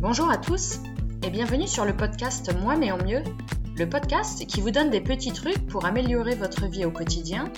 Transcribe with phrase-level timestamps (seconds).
[0.00, 0.78] Bonjour à tous
[1.24, 3.24] et bienvenue sur le podcast Moi mais en mieux,
[3.76, 7.50] le podcast qui vous donne des petits trucs pour améliorer votre vie au quotidien,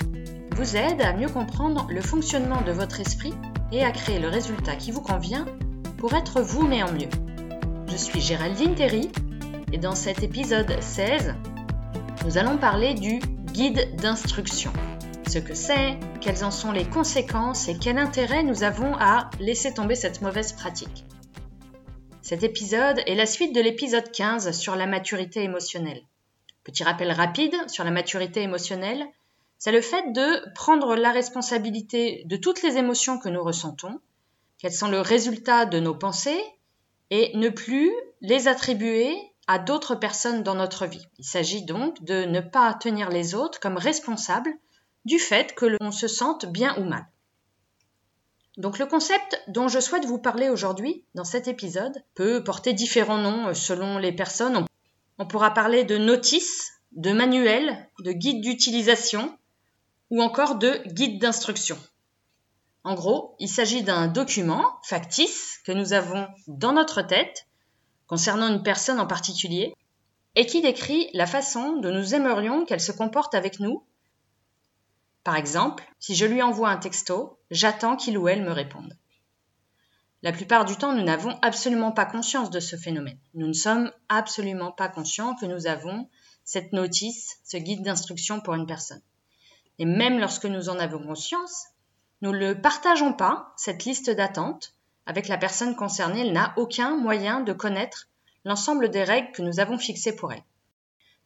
[0.56, 3.34] vous aide à mieux comprendre le fonctionnement de votre esprit
[3.72, 5.44] et à créer le résultat qui vous convient
[5.98, 7.10] pour être vous mais en mieux.
[7.88, 9.12] Je suis Géraldine Terry
[9.74, 11.34] et dans cet épisode 16,
[12.24, 13.18] nous allons parler du
[13.52, 14.72] guide d'instruction.
[15.28, 19.74] Ce que c'est, quelles en sont les conséquences et quel intérêt nous avons à laisser
[19.74, 21.04] tomber cette mauvaise pratique.
[22.30, 26.00] Cet épisode est la suite de l'épisode 15 sur la maturité émotionnelle.
[26.62, 29.04] Petit rappel rapide sur la maturité émotionnelle,
[29.58, 33.98] c'est le fait de prendre la responsabilité de toutes les émotions que nous ressentons,
[34.58, 36.40] qu'elles sont le résultat de nos pensées,
[37.10, 37.90] et ne plus
[38.20, 39.12] les attribuer
[39.48, 41.08] à d'autres personnes dans notre vie.
[41.18, 44.54] Il s'agit donc de ne pas tenir les autres comme responsables
[45.04, 47.06] du fait que l'on se sente bien ou mal.
[48.60, 53.16] Donc le concept dont je souhaite vous parler aujourd'hui dans cet épisode peut porter différents
[53.16, 54.66] noms euh, selon les personnes.
[55.18, 59.34] On pourra parler de notice, de manuel, de guide d'utilisation
[60.10, 61.78] ou encore de guide d'instruction.
[62.84, 67.46] En gros, il s'agit d'un document factice que nous avons dans notre tête
[68.08, 69.74] concernant une personne en particulier
[70.34, 73.84] et qui décrit la façon dont nous aimerions qu'elle se comporte avec nous
[75.24, 78.96] par exemple, si je lui envoie un texto, j'attends qu'il ou elle me réponde.
[80.22, 83.18] La plupart du temps, nous n'avons absolument pas conscience de ce phénomène.
[83.34, 86.08] Nous ne sommes absolument pas conscients que nous avons
[86.44, 89.00] cette notice, ce guide d'instruction pour une personne.
[89.78, 91.66] Et même lorsque nous en avons conscience,
[92.20, 94.74] nous ne le partageons pas, cette liste d'attente,
[95.06, 96.20] avec la personne concernée.
[96.20, 98.08] Elle n'a aucun moyen de connaître
[98.44, 100.44] l'ensemble des règles que nous avons fixées pour elle.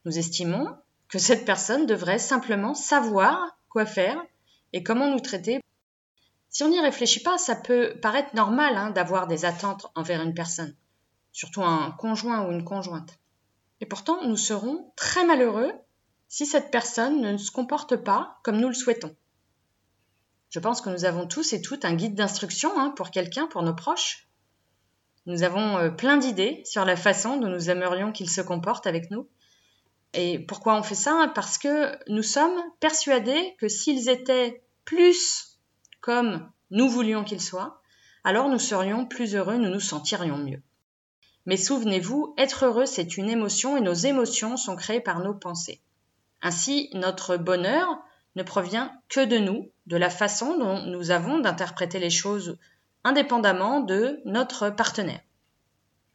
[0.04, 0.68] Nous estimons
[1.08, 4.24] que cette personne devrait simplement savoir quoi faire
[4.72, 5.60] et comment nous traiter.
[6.48, 10.32] Si on n'y réfléchit pas, ça peut paraître normal hein, d'avoir des attentes envers une
[10.32, 10.76] personne,
[11.32, 13.18] surtout un conjoint ou une conjointe.
[13.80, 15.72] Et pourtant, nous serons très malheureux
[16.28, 19.14] si cette personne ne se comporte pas comme nous le souhaitons.
[20.50, 23.64] Je pense que nous avons tous et toutes un guide d'instruction hein, pour quelqu'un, pour
[23.64, 24.28] nos proches.
[25.26, 29.10] Nous avons euh, plein d'idées sur la façon dont nous aimerions qu'il se comporte avec
[29.10, 29.28] nous.
[30.14, 31.30] Et pourquoi on fait ça?
[31.34, 35.58] Parce que nous sommes persuadés que s'ils étaient plus
[36.00, 37.80] comme nous voulions qu'ils soient,
[38.22, 40.62] alors nous serions plus heureux, nous nous sentirions mieux.
[41.46, 45.80] Mais souvenez-vous, être heureux, c'est une émotion et nos émotions sont créées par nos pensées.
[46.42, 47.98] Ainsi, notre bonheur
[48.36, 52.58] ne provient que de nous, de la façon dont nous avons d'interpréter les choses
[53.04, 55.20] indépendamment de notre partenaire.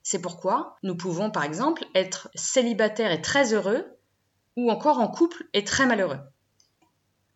[0.04, 3.86] C'est pourquoi nous pouvons par exemple être célibataires et très heureux
[4.56, 6.20] ou encore en couple et très malheureux.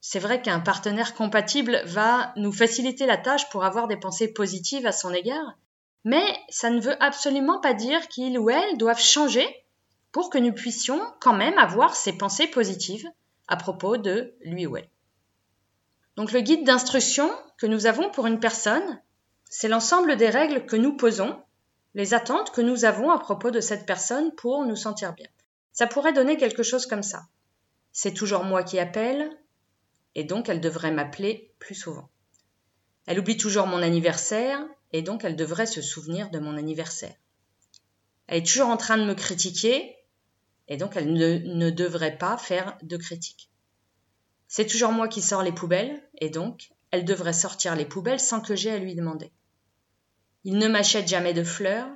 [0.01, 4.85] C'est vrai qu'un partenaire compatible va nous faciliter la tâche pour avoir des pensées positives
[4.85, 5.57] à son égard,
[6.03, 9.47] mais ça ne veut absolument pas dire qu'il ou elle doivent changer
[10.11, 13.07] pour que nous puissions quand même avoir ces pensées positives
[13.47, 14.89] à propos de lui ou elle.
[16.15, 19.01] Donc le guide d'instruction que nous avons pour une personne,
[19.45, 21.42] c'est l'ensemble des règles que nous posons
[21.93, 25.27] les attentes que nous avons à propos de cette personne pour nous sentir bien.
[25.71, 27.27] Ça pourrait donner quelque chose comme ça.
[27.91, 29.29] C'est toujours moi qui appelle,
[30.15, 32.09] et donc elle devrait m'appeler plus souvent.
[33.05, 34.59] Elle oublie toujours mon anniversaire,
[34.91, 37.15] et donc elle devrait se souvenir de mon anniversaire.
[38.27, 39.95] Elle est toujours en train de me critiquer,
[40.67, 43.49] et donc elle ne, devrait pas faire de critique.
[44.47, 48.39] C'est toujours moi qui sors les poubelles, et donc elle devrait sortir les poubelles sans
[48.39, 49.31] que j'aie à lui demander.
[50.43, 51.89] Il ne m'achète jamais de fleurs,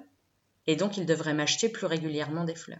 [0.68, 2.80] et donc il devrait m'acheter plus régulièrement des fleurs.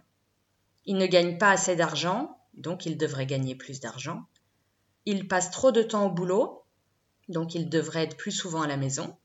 [0.86, 4.24] Il ne gagne pas assez d'argent, donc il devrait gagner plus d'argent.
[5.04, 6.64] Il passe trop de temps au boulot,
[7.28, 9.16] donc il devrait être plus souvent à la maison.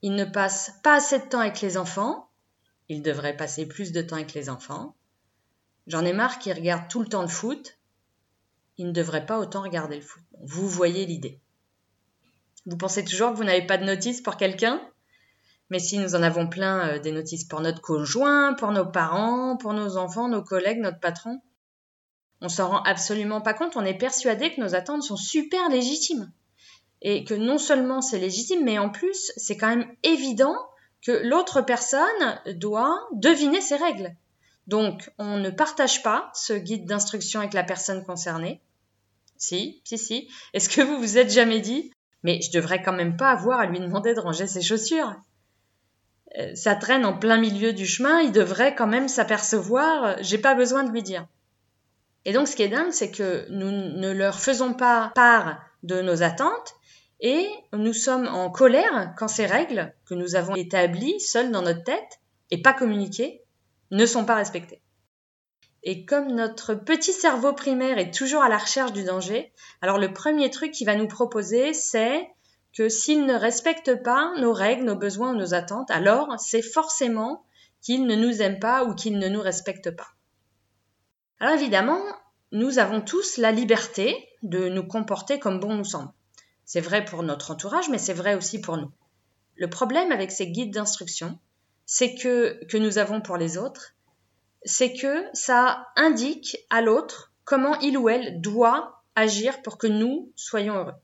[0.00, 2.30] Il ne passe pas assez de temps avec les enfants,
[2.88, 4.96] il devrait passer plus de temps avec les enfants.
[5.86, 7.78] J'en ai marre qu'il regarde tout le temps le foot,
[8.78, 10.22] il ne devrait pas autant regarder le foot.
[10.40, 11.40] Vous voyez l'idée.
[12.64, 14.80] Vous pensez toujours que vous n'avez pas de notice pour quelqu'un?
[15.70, 19.56] Mais si nous en avons plein euh, des notices pour notre conjoint, pour nos parents,
[19.56, 21.40] pour nos enfants, nos collègues, notre patron,
[22.40, 23.76] on s'en rend absolument pas compte.
[23.76, 26.30] On est persuadé que nos attentes sont super légitimes.
[27.00, 30.56] Et que non seulement c'est légitime, mais en plus, c'est quand même évident
[31.02, 34.16] que l'autre personne doit deviner ses règles.
[34.66, 38.60] Donc, on ne partage pas ce guide d'instruction avec la personne concernée.
[39.36, 40.28] Si, si, si.
[40.54, 41.92] Est-ce que vous vous êtes jamais dit,
[42.24, 45.14] mais je devrais quand même pas avoir à lui demander de ranger ses chaussures?
[46.54, 50.54] Ça traîne en plein milieu du chemin, il devrait quand même s'apercevoir, euh, j'ai pas
[50.54, 51.26] besoin de lui dire.
[52.24, 56.02] Et donc ce qui est dingue, c'est que nous ne leur faisons pas part de
[56.02, 56.74] nos attentes
[57.20, 61.84] et nous sommes en colère quand ces règles que nous avons établies seules dans notre
[61.84, 62.20] tête
[62.50, 63.42] et pas communiquées
[63.90, 64.82] ne sont pas respectées.
[65.84, 70.12] Et comme notre petit cerveau primaire est toujours à la recherche du danger, alors le
[70.12, 72.28] premier truc qu'il va nous proposer, c'est
[72.78, 77.44] que s'il ne respecte pas nos règles, nos besoins nos attentes, alors c'est forcément
[77.82, 80.06] qu'il ne nous aime pas ou qu'il ne nous respecte pas.
[81.40, 82.00] Alors évidemment,
[82.52, 86.12] nous avons tous la liberté de nous comporter comme bon nous semble.
[86.66, 88.92] C'est vrai pour notre entourage, mais c'est vrai aussi pour nous.
[89.56, 91.36] Le problème avec ces guides d'instruction,
[91.84, 93.96] c'est que, que nous avons pour les autres,
[94.62, 100.30] c'est que ça indique à l'autre comment il ou elle doit agir pour que nous
[100.36, 100.94] soyons heureux.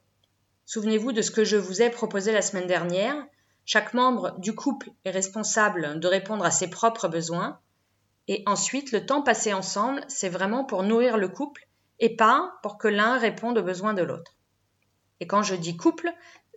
[0.67, 3.15] Souvenez-vous de ce que je vous ai proposé la semaine dernière.
[3.67, 7.61] Chaque membre du couple est responsable de répondre à ses propres besoins.
[8.29, 11.67] Et ensuite, le temps passé ensemble, c'est vraiment pour nourrir le couple
[12.01, 14.37] et pas pour que l'un réponde aux besoins de l'autre.
[15.21, 16.11] Et quand je dis couple,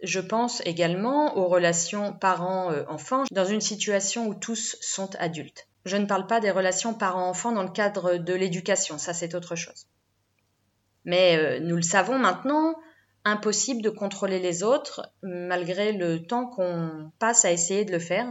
[0.04, 5.68] je pense également aux relations parents-enfants dans une situation où tous sont adultes.
[5.86, 9.56] Je ne parle pas des relations parents-enfants dans le cadre de l'éducation, ça c'est autre
[9.56, 9.88] chose.
[11.06, 12.76] Mais euh, nous le savons maintenant,
[13.28, 18.28] impossible de contrôler les autres malgré le temps qu'on passe à essayer de le faire.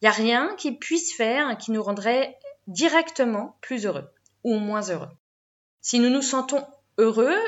[0.00, 4.10] Il n'y a rien qui puisse faire qui nous rendrait directement plus heureux
[4.44, 5.10] ou moins heureux.
[5.80, 6.64] Si nous nous sentons
[6.98, 7.38] heureux,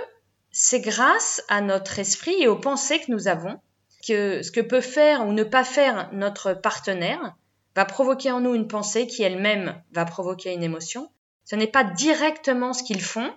[0.50, 3.60] c'est grâce à notre esprit et aux pensées que nous avons
[4.06, 7.36] que ce que peut faire ou ne pas faire notre partenaire
[7.74, 11.10] va provoquer en nous une pensée qui elle-même va provoquer une émotion.
[11.44, 13.32] Ce n'est pas directement ce qu'ils font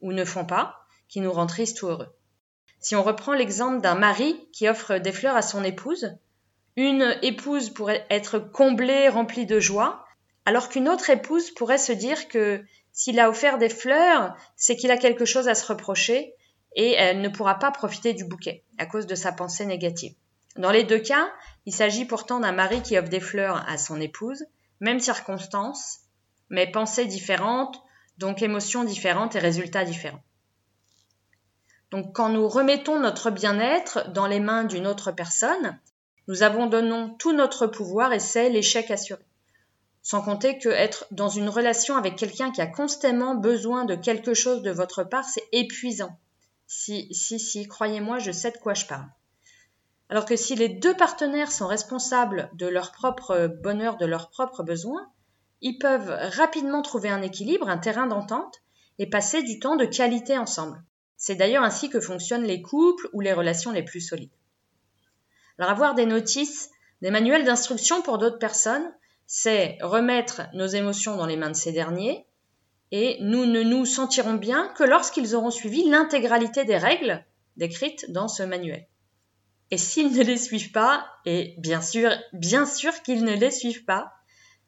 [0.00, 2.14] ou ne font pas qui nous rend tristes ou heureux.
[2.82, 6.18] Si on reprend l'exemple d'un mari qui offre des fleurs à son épouse,
[6.76, 10.04] une épouse pourrait être comblée, remplie de joie,
[10.46, 14.90] alors qu'une autre épouse pourrait se dire que s'il a offert des fleurs, c'est qu'il
[14.90, 16.34] a quelque chose à se reprocher
[16.74, 20.14] et elle ne pourra pas profiter du bouquet à cause de sa pensée négative.
[20.56, 21.30] Dans les deux cas,
[21.66, 24.44] il s'agit pourtant d'un mari qui offre des fleurs à son épouse,
[24.80, 26.00] même circonstance,
[26.50, 27.80] mais pensées différentes,
[28.18, 30.22] donc émotions différentes et résultats différents.
[31.92, 35.78] Donc quand nous remettons notre bien-être dans les mains d'une autre personne,
[36.26, 39.22] nous abandonnons tout notre pouvoir et c'est l'échec assuré.
[40.00, 44.32] Sans compter que être dans une relation avec quelqu'un qui a constamment besoin de quelque
[44.32, 46.18] chose de votre part, c'est épuisant.
[46.66, 49.06] Si, si, si, croyez-moi, je sais de quoi je parle.
[50.08, 54.62] Alors que si les deux partenaires sont responsables de leur propre bonheur, de leurs propres
[54.62, 55.10] besoins,
[55.60, 58.62] ils peuvent rapidement trouver un équilibre, un terrain d'entente
[58.98, 60.82] et passer du temps de qualité ensemble.
[61.16, 64.32] C'est d'ailleurs ainsi que fonctionnent les couples ou les relations les plus solides.
[65.58, 66.70] Alors avoir des notices,
[67.02, 68.92] des manuels d'instruction pour d'autres personnes,
[69.26, 72.26] c'est remettre nos émotions dans les mains de ces derniers
[72.90, 77.24] et nous ne nous sentirons bien que lorsqu'ils auront suivi l'intégralité des règles
[77.56, 78.86] décrites dans ce manuel.
[79.70, 83.86] Et s'ils ne les suivent pas, et bien sûr, bien sûr qu'ils ne les suivent
[83.86, 84.12] pas,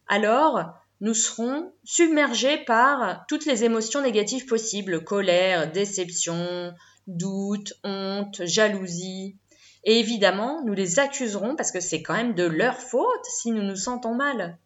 [0.07, 0.75] alors
[1.05, 6.73] nous serons submergés par toutes les émotions négatives possibles, colère, déception,
[7.07, 9.37] doute, honte, jalousie.
[9.85, 13.61] Et évidemment, nous les accuserons parce que c'est quand même de leur faute si nous
[13.61, 14.57] nous sentons mal.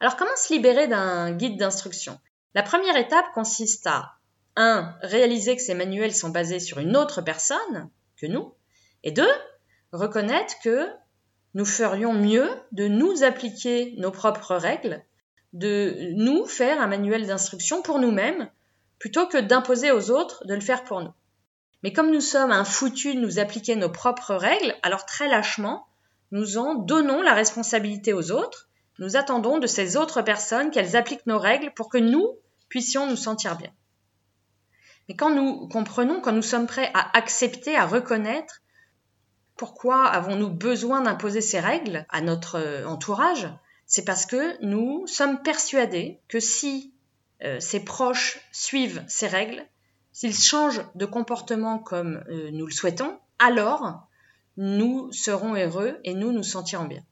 [0.00, 2.20] Alors comment se libérer d'un guide d'instruction?
[2.54, 4.16] La première étape consiste à
[4.56, 4.96] 1.
[5.00, 7.88] Réaliser que ces manuels sont basés sur une autre personne
[8.18, 8.52] que nous,
[9.02, 9.32] et deux,
[9.92, 10.88] reconnaître que
[11.54, 15.02] nous ferions mieux de nous appliquer nos propres règles,
[15.52, 18.48] de nous faire un manuel d'instruction pour nous-mêmes,
[18.98, 21.12] plutôt que d'imposer aux autres de le faire pour nous.
[21.82, 25.86] Mais comme nous sommes un foutu de nous appliquer nos propres règles, alors très lâchement,
[26.30, 28.68] nous en donnons la responsabilité aux autres,
[28.98, 33.16] nous attendons de ces autres personnes qu'elles appliquent nos règles pour que nous puissions nous
[33.16, 33.72] sentir bien.
[35.08, 38.62] Mais quand nous comprenons, quand nous sommes prêts à accepter, à reconnaître
[39.56, 43.48] pourquoi avons-nous besoin d'imposer ces règles à notre euh, entourage
[43.92, 46.94] C'est parce que nous sommes persuadés que si
[47.44, 49.66] euh, ces proches suivent ces règles,
[50.12, 54.08] s'ils changent de comportement comme euh, nous le souhaitons, alors
[54.56, 57.04] nous serons heureux et nous nous sentirons bien.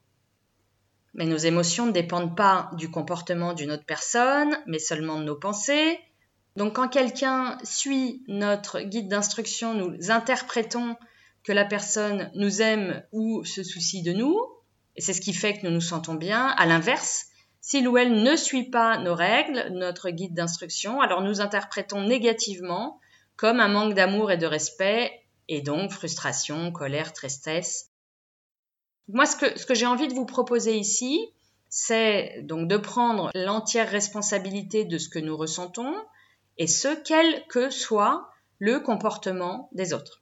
[1.13, 5.35] Mais nos émotions ne dépendent pas du comportement d'une autre personne, mais seulement de nos
[5.35, 5.99] pensées.
[6.55, 10.95] Donc quand quelqu'un suit notre guide d'instruction, nous interprétons
[11.43, 14.35] que la personne nous aime ou se soucie de nous,
[14.95, 16.47] et c'est ce qui fait que nous nous sentons bien.
[16.47, 17.27] À l'inverse,
[17.61, 22.99] s'il ou elle ne suit pas nos règles, notre guide d'instruction, alors nous interprétons négativement
[23.35, 25.11] comme un manque d'amour et de respect,
[25.47, 27.89] et donc frustration, colère, tristesse.
[29.07, 31.27] Moi, ce que, ce que j'ai envie de vous proposer ici,
[31.69, 35.95] c'est donc de prendre l'entière responsabilité de ce que nous ressentons,
[36.57, 38.29] et ce, quel que soit
[38.59, 40.21] le comportement des autres.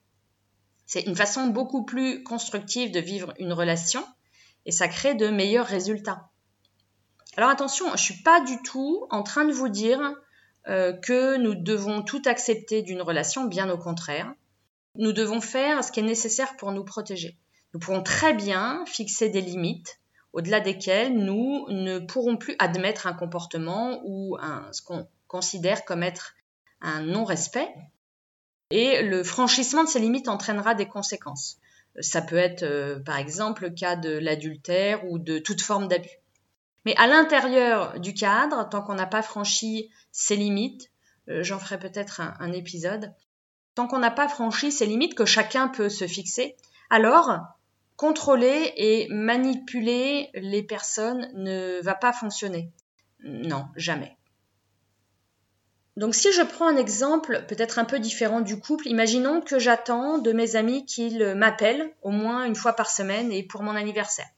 [0.85, 4.03] C'est une façon beaucoup plus constructive de vivre une relation
[4.65, 6.29] et ça crée de meilleurs résultats.
[7.37, 9.99] Alors attention, je ne suis pas du tout en train de vous dire
[10.67, 14.33] euh, que nous devons tout accepter d'une relation, bien au contraire.
[14.95, 17.37] Nous devons faire ce qui est nécessaire pour nous protéger.
[17.73, 19.99] Nous pouvons très bien fixer des limites
[20.33, 24.37] au-delà desquelles nous ne pourrons plus admettre un comportement ou
[24.71, 26.35] ce qu'on considère comme être
[26.81, 27.69] un non-respect.
[28.71, 31.57] Et le franchissement de ces limites entraînera des conséquences.
[31.99, 36.09] Ça peut être, euh, par exemple, le cas de l'adultère ou de toute forme d'abus.
[36.85, 40.89] Mais à l'intérieur du cadre, tant qu'on n'a pas franchi ces limites,
[41.29, 43.13] euh, j'en ferai peut-être un, épisode,
[43.75, 46.55] tant qu'on n'a pas franchi ces limites que chacun peut se fixer,
[46.89, 47.31] alors
[47.97, 52.71] contrôler et manipuler les personnes ne va pas fonctionner.
[53.23, 54.18] Non, jamais.
[55.99, 60.17] Donc si je prends un exemple peut-être un peu différent du couple, imaginons que j'attends
[60.17, 64.29] de mes amis qu'ils m'appellent au moins une fois par semaine et pour mon anniversaire.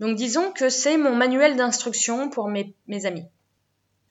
[0.00, 2.74] Donc disons que c'est mon manuel d'instruction pour mes,
[3.04, 3.26] amis.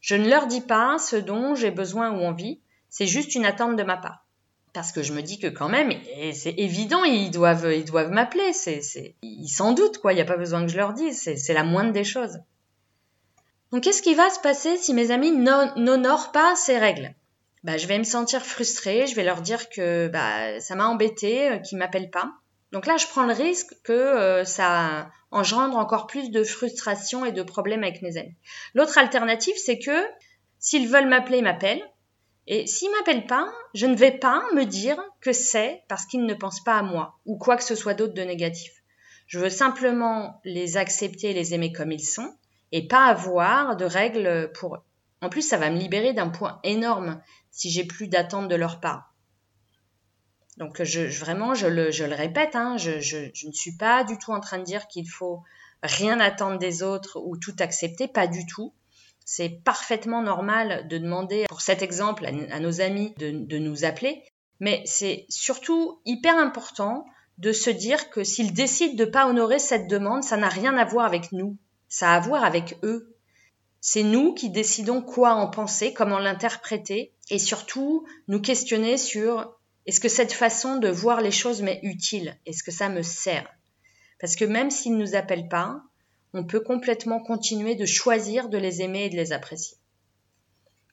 [0.02, 3.76] Je ne leur dis pas ce dont j'ai besoin ou envie, c'est juste une attente
[3.76, 4.28] de ma part.
[4.72, 5.92] Parce que je me dis que quand même,
[6.32, 10.26] c'est évident, ils doivent, ils doivent m'appeler, c'est, ils s'en doutent, quoi, il n'y a
[10.26, 12.38] pas besoin que je leur dise, c'est la moindre des choses.
[13.72, 17.16] Donc qu'est-ce qui va se passer si mes amis n'honorent pas ces règles?
[17.64, 21.50] Bah, Je vais me sentir frustrée, je vais leur dire que bah, ça m'a embêté,
[21.50, 22.32] euh, qu'ils ne m'appellent pas.
[22.72, 27.32] Donc là, je prends le risque que euh, ça engendre encore plus de frustration et
[27.32, 28.36] de problèmes avec mes amis.
[28.74, 30.06] L'autre alternative, c'est que
[30.60, 31.84] s'ils veulent m'appeler, ils m'appellent.
[32.48, 36.34] Et s'ils m'appellent pas, je ne vais pas me dire que c'est parce qu'ils ne
[36.34, 38.72] pensent pas à moi ou quoi que ce soit d'autre de négatif.
[39.28, 42.34] Je veux simplement les accepter et les aimer comme ils sont
[42.72, 44.82] et pas avoir de règles pour eux.
[45.22, 48.80] En plus, ça va me libérer d'un point énorme si j'ai plus d'attente de leur
[48.80, 49.14] part.
[50.58, 54.40] Donc je, vraiment, je le, répète, hein, je, je, ne suis pas du tout en
[54.40, 55.44] train de dire qu'il faut
[55.84, 58.74] rien attendre des autres ou tout accepter, pas du tout.
[59.26, 64.24] C'est parfaitement normal de demander, pour cet exemple, à, nos amis de, de nous appeler,
[64.60, 67.06] mais c'est surtout hyper important
[67.38, 70.78] de se dire que s'ils décident de ne pas honorer cette demande, ça n'a rien
[70.78, 71.58] à voir avec nous,
[71.92, 73.14] ça a à voir avec eux.
[73.82, 80.00] C'est nous qui décidons quoi en penser, comment l'interpréter, et surtout nous questionner sur est-ce
[80.00, 82.38] que cette façon de voir les choses m'est utile?
[82.46, 83.48] Est-ce que ça me sert?
[84.20, 85.82] Parce que même s'ils ne nous appellent pas,
[86.34, 89.78] on peut complètement continuer de choisir de les aimer et de les apprécier.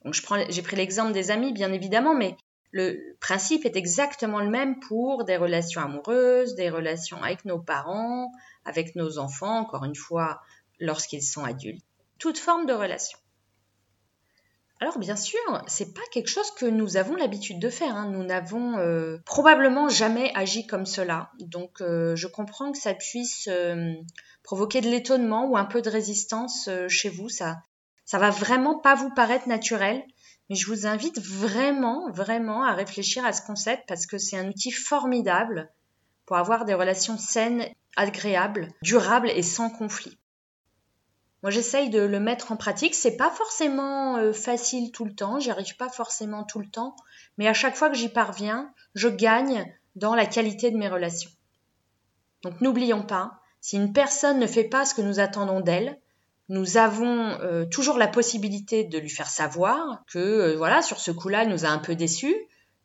[0.03, 0.15] Donc
[0.49, 2.35] j'ai pris l'exemple des amis, bien évidemment, mais
[2.71, 8.31] le principe est exactement le même pour des relations amoureuses, des relations avec nos parents,
[8.65, 10.41] avec nos enfants, encore une fois,
[10.79, 11.83] lorsqu'ils sont adultes.
[12.17, 13.17] Toute forme de relation.
[14.81, 17.95] Alors bien sûr, c'est pas quelque chose que nous avons l'habitude de faire.
[17.95, 18.09] Hein.
[18.11, 21.31] Nous n'avons euh, probablement jamais agi comme cela.
[21.39, 23.93] Donc euh, je comprends que ça puisse euh,
[24.41, 27.27] provoquer de l'étonnement ou un peu de résistance chez vous.
[27.27, 27.57] Ça,
[28.05, 30.01] ça va vraiment pas vous paraître naturel.
[30.49, 34.47] Mais je vous invite vraiment, vraiment à réfléchir à ce concept parce que c'est un
[34.47, 35.69] outil formidable
[36.25, 37.67] pour avoir des relations saines,
[37.97, 40.17] agréables, durables et sans conflit.
[41.41, 42.93] Moi, j'essaye de le mettre en pratique.
[42.93, 45.39] C'est pas forcément euh, facile tout le temps.
[45.39, 46.95] J'y arrive pas forcément tout le temps.
[47.37, 49.65] Mais à chaque fois que j'y parviens, je gagne
[49.95, 51.31] dans la qualité de mes relations.
[52.43, 55.99] Donc, n'oublions pas, si une personne ne fait pas ce que nous attendons d'elle,
[56.49, 61.11] nous avons euh, toujours la possibilité de lui faire savoir que, euh, voilà, sur ce
[61.11, 62.35] coup-là, elle nous a un peu déçus,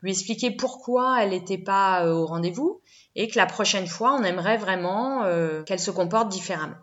[0.02, 2.82] lui expliquer pourquoi elle n'était pas au rendez-vous
[3.16, 5.24] et que la prochaine fois, on aimerait vraiment
[5.64, 6.76] qu'elle se comporte différemment.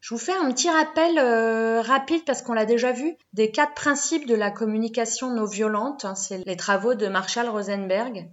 [0.00, 3.74] Je vous fais un petit rappel euh, rapide parce qu'on l'a déjà vu des quatre
[3.74, 6.04] principes de la communication non violente.
[6.04, 8.28] Hein, c'est les travaux de Marshall Rosenberg.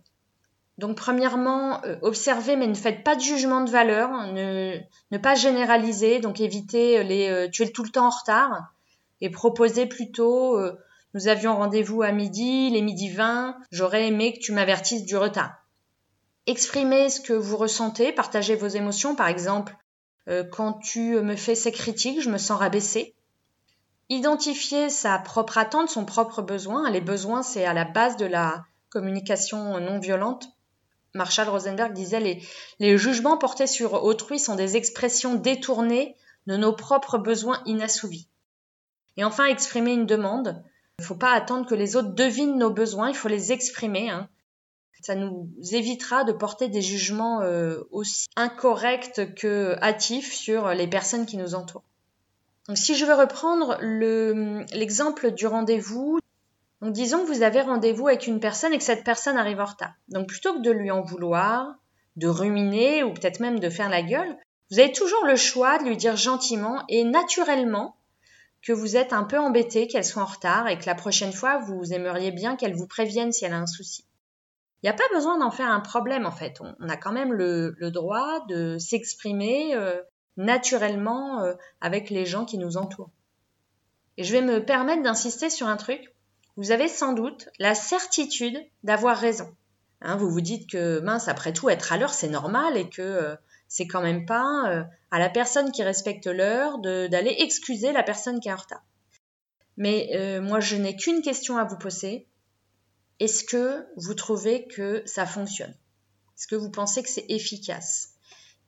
[0.77, 5.35] Donc premièrement, euh, observez mais ne faites pas de jugement de valeur, hein, ne, pas
[5.35, 8.73] généraliser, donc évitez les euh, tu es tout le temps en retard
[9.19, 10.59] et proposez plutôt
[11.13, 15.55] nous avions rendez-vous à midi, les midi 20, j'aurais aimé que tu m'avertisses du retard.
[16.45, 19.86] Exprimez ce que vous ressentez, partagez vos émotions, par exemple, euh,
[20.51, 23.15] quand tu me fais ces critiques, je me sens rabaissée.
[24.09, 26.89] Identifier sa propre attente, son propre besoin.
[26.89, 30.49] Les besoins, c'est à la base de la communication non violente.
[31.13, 32.41] Marshall Rosenberg disait les,
[32.79, 36.15] les jugements portés sur autrui sont des expressions détournées
[36.45, 38.27] de nos propres besoins inassouvis.
[39.17, 40.63] Et enfin, exprimer une demande.
[40.99, 44.09] Il ne faut pas attendre que les autres devinent nos besoins, il faut les exprimer.
[44.09, 44.29] Hein.
[45.01, 51.25] Ça nous évitera de porter des jugements euh, aussi incorrects que hâtifs sur les personnes
[51.25, 51.83] qui nous entourent.
[52.67, 56.19] Donc, si je veux reprendre l'exemple du rendez-vous,
[56.81, 59.93] disons que vous avez rendez-vous avec une personne et que cette personne arrive en retard.
[60.09, 61.75] Donc plutôt que de lui en vouloir,
[62.17, 64.35] de ruminer ou peut-être même de faire la gueule,
[64.69, 67.95] Vous avez toujours le choix de lui dire gentiment et naturellement
[68.61, 71.59] que vous êtes un peu embêté qu'elle soit en retard et que la prochaine fois,
[71.59, 74.03] vous aimeriez bien qu'elle vous prévienne si elle a un souci.
[74.83, 76.61] Il n'y a pas besoin d'en faire un problème en fait.
[76.61, 80.01] On, a quand même le, droit de s'exprimer euh,
[80.37, 83.09] naturellement euh, avec les gens qui nous entourent.
[84.17, 86.13] Et je vais me permettre d'insister sur un truc.
[86.57, 89.55] Vous avez sans doute la certitude d'avoir raison.
[90.01, 93.01] Hein, vous vous dites que mince, après tout, être à l'heure, c'est normal et que
[93.01, 93.35] euh,
[93.67, 98.47] c'est quand même pas à la personne qui respecte l'heure d'aller excuser la personne qui
[98.47, 98.83] est en retard.
[99.75, 102.27] Mais moi, je n'ai qu'une question à vous poser.
[103.19, 105.73] Est-ce que vous trouvez que ça fonctionne?
[106.37, 108.09] Est-ce que vous pensez que c'est efficace?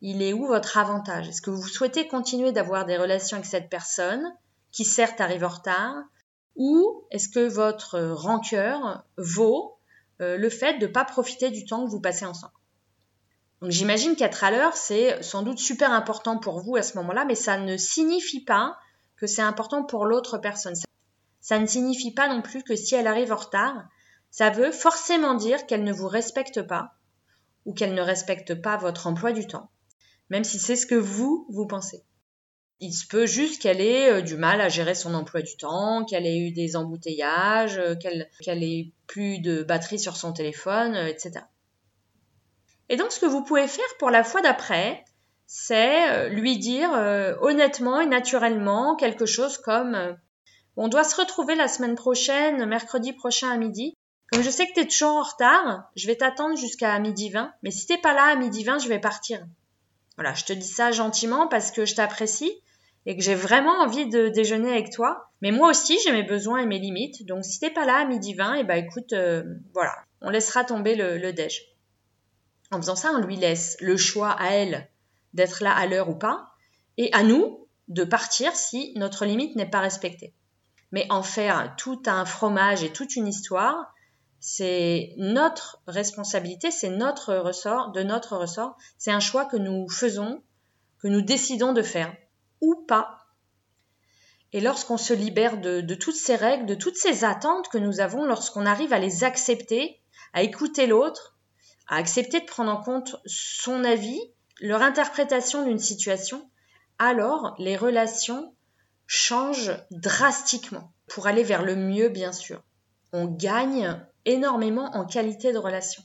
[0.01, 1.27] Il est où votre avantage?
[1.27, 4.23] Est-ce que vous souhaitez continuer d'avoir des relations avec cette personne
[4.71, 5.95] qui certes arrive en retard
[6.55, 9.77] Ou est-ce que votre rancœur vaut
[10.21, 12.53] euh, le fait de ne pas profiter du temps que vous passez ensemble?
[13.61, 17.25] Donc j'imagine qu'être à l'heure, c'est sans doute super important pour vous à ce moment-là,
[17.25, 18.77] mais ça ne signifie pas
[19.17, 20.75] que c'est important pour l'autre personne.
[21.41, 23.85] Ça ne signifie pas non plus que si elle arrive en retard,
[24.31, 26.93] ça veut forcément dire qu'elle ne vous respecte pas
[27.65, 29.69] ou qu'elle ne respecte pas votre emploi du temps,
[30.29, 32.03] même si c'est ce que vous, vous pensez.
[32.81, 36.05] Il se peut juste qu'elle ait euh, du mal à gérer son emploi du temps,
[36.05, 41.07] qu'elle ait eu des embouteillages, euh, qu'elle ait plus de batterie sur son téléphone, euh,
[41.07, 41.41] etc.
[42.87, 45.03] Et donc, ce que vous pouvez faire pour la fois d'après,
[45.45, 46.89] c'est lui dire
[47.41, 50.15] honnêtement et naturellement quelque chose comme
[50.75, 53.95] on doit se retrouver la semaine prochaine, mercredi prochain à midi.
[54.31, 57.51] Comme je sais que tu es toujours en retard, je vais t'attendre jusqu'à midi 20,
[57.63, 59.45] mais si t'es pas là à midi 20, je vais partir.
[60.15, 62.51] Voilà, je te dis ça gentiment parce que je t'apprécie
[63.05, 65.31] et que j'ai vraiment envie de déjeuner avec toi.
[65.41, 67.25] Mais moi aussi, j'ai mes besoins et mes limites.
[67.25, 69.15] Donc si t'es pas là à midi 20, et ben écoute,
[69.73, 71.61] voilà, on laissera tomber le, le déj.
[72.71, 74.89] En faisant ça, on lui laisse le choix à elle
[75.33, 76.51] d'être là à l'heure ou pas,
[76.97, 80.33] et à nous de partir si notre limite n'est pas respectée.
[80.91, 83.93] Mais en faire tout un fromage et toute une histoire,
[84.39, 90.41] c'est notre responsabilité, c'est notre ressort, de notre ressort, c'est un choix que nous faisons,
[90.99, 92.15] que nous décidons de faire,
[92.61, 93.25] ou pas.
[94.51, 97.99] Et lorsqu'on se libère de, de toutes ces règles, de toutes ces attentes que nous
[97.99, 100.01] avons, lorsqu'on arrive à les accepter,
[100.33, 101.37] à écouter l'autre,
[101.87, 104.19] à accepter de prendre en compte son avis,
[104.61, 106.49] leur interprétation d'une situation,
[106.97, 108.53] alors les relations
[109.07, 112.61] changent drastiquement pour aller vers le mieux, bien sûr.
[113.11, 116.03] On gagne énormément en qualité de relation.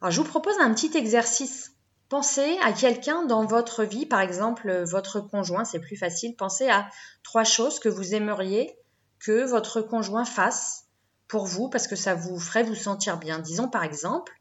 [0.00, 1.72] Alors, je vous propose un petit exercice.
[2.08, 6.36] Pensez à quelqu'un dans votre vie, par exemple votre conjoint, c'est plus facile.
[6.36, 6.88] Pensez à
[7.24, 8.76] trois choses que vous aimeriez
[9.18, 10.84] que votre conjoint fasse
[11.26, 13.40] pour vous parce que ça vous ferait vous sentir bien.
[13.40, 14.32] Disons par exemple,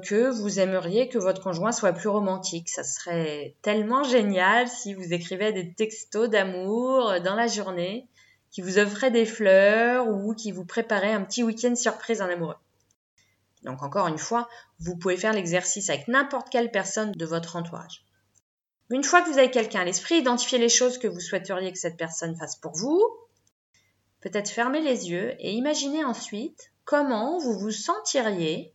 [0.00, 2.68] que vous aimeriez que votre conjoint soit plus romantique.
[2.68, 8.08] Ça serait tellement génial si vous écrivez des textos d'amour dans la journée,
[8.50, 12.56] qui vous offraient des fleurs ou qui vous préparaient un petit week-end surprise en amoureux.
[13.62, 18.04] Donc encore une fois, vous pouvez faire l'exercice avec n'importe quelle personne de votre entourage.
[18.90, 21.78] Une fois que vous avez quelqu'un à l'esprit, identifiez les choses que vous souhaiteriez que
[21.78, 23.00] cette personne fasse pour vous.
[24.20, 28.74] Peut-être fermez les yeux et imaginez ensuite comment vous vous sentiriez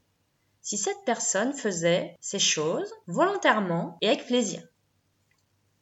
[0.61, 4.63] si cette personne faisait ces choses volontairement et avec plaisir.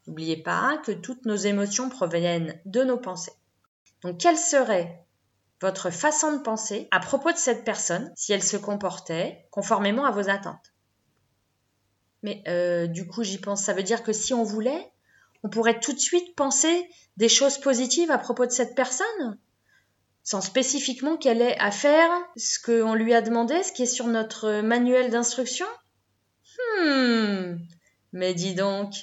[0.07, 3.31] N'oubliez pas que toutes nos émotions proviennent de nos pensées.
[4.03, 5.05] Donc quelle serait
[5.61, 10.11] votre façon de penser à propos de cette personne si elle se comportait conformément à
[10.11, 10.73] vos attentes?
[12.21, 14.91] Mais euh, du coup j'y pense, ça veut dire que si on voulait,
[15.43, 19.37] on pourrait tout de suite penser des choses positives à propos de cette personne
[20.23, 24.07] sans spécifiquement qu'elle ait à faire ce qu'on lui a demandé, ce qui est sur
[24.07, 25.67] notre manuel d'instruction?
[26.57, 27.57] Hmm.
[28.13, 28.93] Mais dis donc,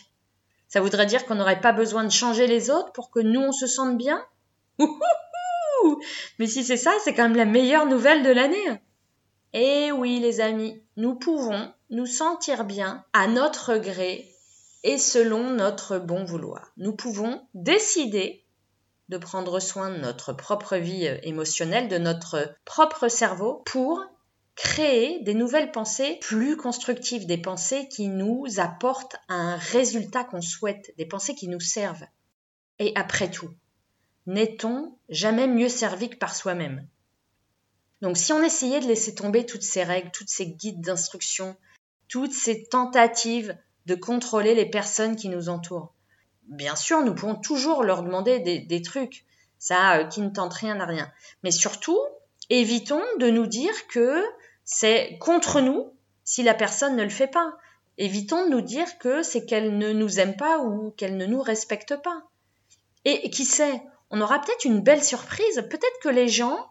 [0.69, 3.53] ça voudrait dire qu'on n'aurait pas besoin de changer les autres pour que nous on
[3.53, 4.25] se sente bien?
[6.39, 8.81] Mais si c'est ça, c'est quand même la meilleure nouvelle de l'année.
[9.53, 14.33] Eh oui les amis, nous pouvons nous sentir bien à notre gré
[14.85, 16.73] et selon notre bon vouloir.
[16.77, 18.45] Nous pouvons décider
[19.09, 24.01] de prendre soin de notre propre vie euh, émotionnelle, de notre propre cerveau pour
[24.55, 30.93] créer des nouvelles pensées plus constructives, des pensées qui nous apportent un résultat qu'on souhaite,
[30.97, 32.07] des pensées qui nous servent.
[32.79, 33.51] Et après tout,
[34.31, 36.87] n'est-on jamais mieux servi que par soi-même?
[38.01, 41.57] Donc si on essayait de laisser tomber toutes ces règles, toutes ces guides d'instruction,
[42.09, 45.93] toutes ces tentatives de contrôler les personnes qui nous entourent,
[46.47, 49.25] bien sûr, nous pouvons toujours leur demander des, trucs,
[49.59, 51.11] ça euh, qui ne tente rien à rien.
[51.43, 51.99] Mais surtout,
[52.51, 54.25] évitons de nous dire que
[54.65, 57.59] c'est contre nous si la personne ne le fait pas.
[57.99, 61.43] évitons de nous dire que c'est qu'elle ne nous aime pas ou qu'elle ne nous
[61.43, 62.23] respecte pas.
[63.05, 66.71] Et qui sait, on aura peut-être une belle surprise, peut-être que les gens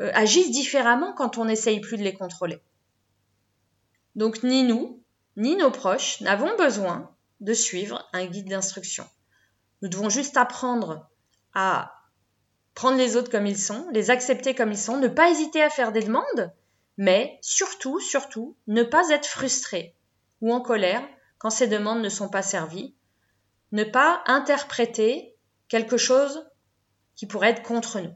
[0.00, 2.60] euh, agissent différemment quand on n'essaye plus de les contrôler.
[4.14, 5.02] Donc ni nous,
[5.36, 9.08] ni nos proches n'avons besoin de suivre un guide d'instruction.
[9.82, 11.08] Nous devons juste apprendre
[11.54, 11.92] à
[12.74, 15.70] prendre les autres comme ils sont, les accepter comme ils sont, ne pas hésiter à
[15.70, 16.52] faire des demandes,
[16.98, 19.94] mais surtout, surtout, ne pas être frustré
[20.40, 21.06] ou en colère
[21.38, 22.94] quand ces demandes ne sont pas servies,
[23.72, 25.34] ne pas interpréter
[25.68, 26.46] quelque chose
[27.16, 28.14] qui pourrait être contre nous.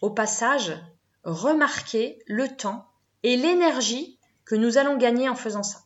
[0.00, 0.76] Au passage,
[1.24, 2.88] remarquez le temps
[3.22, 5.80] et l'énergie que nous allons gagner en faisant ça.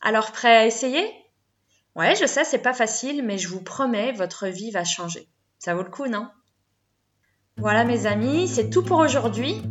[0.00, 1.06] Alors prêt à essayer?
[1.94, 5.28] Ouais, je sais, c'est pas facile, mais je vous promets, votre vie va changer.
[5.58, 6.28] Ça vaut le coup, non?
[7.56, 9.62] Voilà mes amis, c'est tout pour aujourd'hui.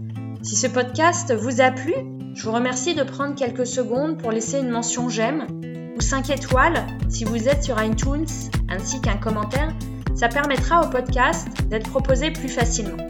[0.41, 1.93] Si ce podcast vous a plu,
[2.33, 5.47] je vous remercie de prendre quelques secondes pour laisser une mention j'aime
[5.95, 8.27] ou 5 étoiles si vous êtes sur iTunes
[8.69, 9.73] ainsi qu'un commentaire.
[10.15, 13.03] Ça permettra au podcast d'être proposé plus facilement.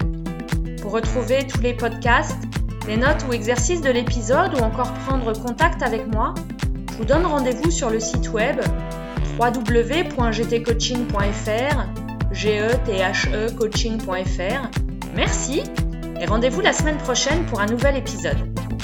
[0.81, 2.37] Pour retrouver tous les podcasts,
[2.87, 6.33] les notes ou exercices de l'épisode ou encore prendre contact avec moi,
[6.91, 8.59] je vous donne rendez-vous sur le site web
[9.39, 11.85] www.gtcoaching.fr,
[12.31, 14.69] g-e-t-h-e coaching.fr.
[15.15, 15.63] Merci
[16.19, 18.37] et rendez-vous la semaine prochaine pour un nouvel épisode.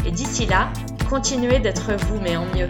[0.06, 0.72] Et d'ici là,
[1.10, 2.70] continuez d'être vous mais en mieux.